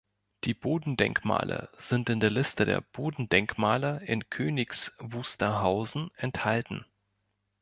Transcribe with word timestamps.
Die 0.45 0.55
Bodendenkmale 0.55 1.69
sind 1.77 2.09
in 2.09 2.19
der 2.19 2.31
Liste 2.31 2.65
der 2.65 2.81
Bodendenkmale 2.81 4.01
in 4.03 4.31
Königs 4.31 4.97
Wusterhausen 4.97 6.09
enthalten. 6.15 6.85